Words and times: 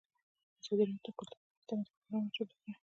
ازادي 0.61 0.83
راډیو 0.87 1.03
د 1.05 1.07
کلتور 1.17 1.39
پر 1.45 1.51
اړه 1.65 1.75
مستند 1.79 1.89
خپرونه 2.01 2.29
چمتو 2.35 2.55
کړې. 2.61 2.71